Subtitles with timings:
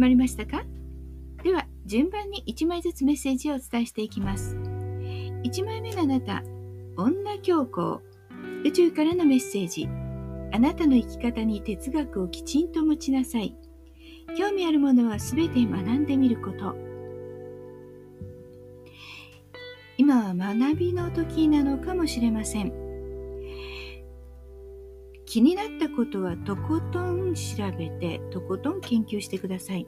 [0.00, 0.64] 決まりましたか？
[1.44, 4.56] では、順番に1枚ずつメッセージをお伝えしていきます。
[4.56, 6.42] 1枚目のあなた、
[6.96, 8.00] 女教皇、
[8.64, 9.90] 宇宙からのメッセージ。
[10.52, 13.54] あなたの生き方に哲学をきちんと持ちなさい。
[14.38, 16.74] 興味あるものは全て学んでみること。
[19.98, 22.72] 今は学びの時なのかもしれません。
[25.30, 27.40] 気になったことはとことん調
[27.78, 29.86] べて、とことん研究してください。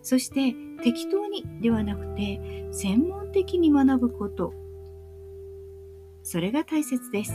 [0.00, 4.54] そして適当にではなくて、専門的に学ぶこと。
[6.22, 7.32] それが大切です。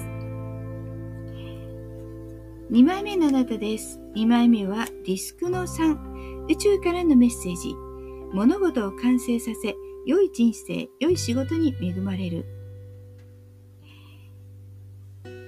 [2.71, 3.99] 2枚目のあなたです。
[4.15, 6.45] 2枚目はディスクの3。
[6.47, 7.75] 宇宙からのメッセージ。
[8.31, 12.45] 物事を完成させ、良い人生、良い仕事に恵まれる。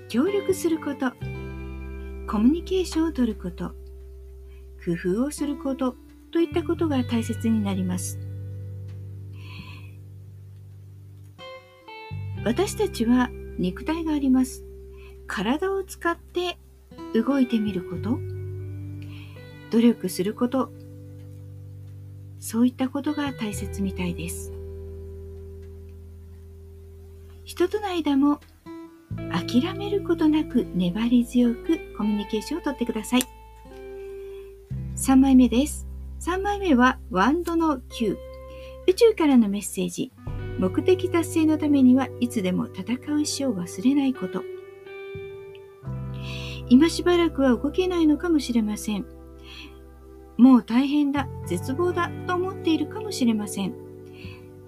[0.10, 1.43] 協力すること。
[2.26, 3.76] コミュニケーションをとること、
[4.84, 5.96] 工夫をすること
[6.32, 8.18] といったことが大切になります。
[12.46, 14.64] 私たちは肉体があります。
[15.28, 16.58] 体を使って
[17.14, 18.18] 動いてみること、
[19.72, 20.72] 努力すること、
[22.40, 24.52] そういったことが大切みたいです。
[27.44, 28.40] 人との間も
[29.32, 33.24] 諦めることなく粘り強くコミュニケーションをとってください。
[34.96, 35.88] 3枚目です。
[36.22, 38.16] 3枚目はワンドの9。
[38.88, 40.12] 宇宙からのメッセージ。
[40.60, 44.44] 目的達成のためにはいつでも戦う意志を忘れないこと。
[46.70, 49.06] 今しばらくは動けないのかもしれません。
[50.38, 53.74] もう大変だ、絶望だと思っているかもしれません。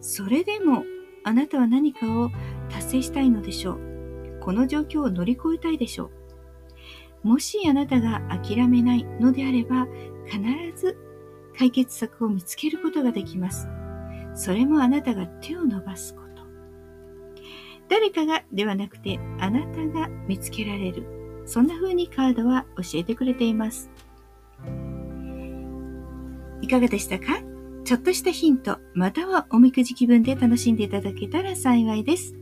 [0.01, 0.83] それでも
[1.23, 2.29] あなたは何かを
[2.69, 3.94] 達成したいのでしょう。
[4.45, 6.11] この状況を乗り越えたいでしょ
[7.23, 7.27] う。
[7.27, 9.87] もしあなたが諦めないのであれば、
[10.27, 10.39] 必
[10.79, 10.95] ず
[11.57, 13.67] 解決策を見つけることができます。
[14.35, 16.43] それもあなたが手を伸ばすこと。
[17.89, 21.43] 誰かがではなくて、あなたが見つけられる。
[21.47, 23.89] そんな風にカードは教えてくれています。
[26.61, 27.41] いかがでしたか？
[27.83, 32.35] ちょっとしたヒント、またはおみくじ気分で楽しんでいただけたら幸いです。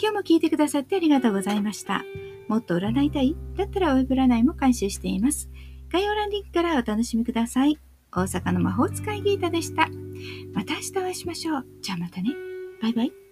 [0.00, 2.04] 今日も聞いてくださってありがとうございました。
[2.48, 3.36] もっと占いたい？
[3.56, 5.50] だったらウェブ占いも監修しています。
[5.90, 7.78] 概要欄リンクからお楽しみください。
[8.10, 9.88] 大阪の魔法使いギータでした。
[10.54, 11.66] また明日お会いしましょう。
[11.82, 12.30] じゃあまたね。
[12.80, 13.27] バイバイ。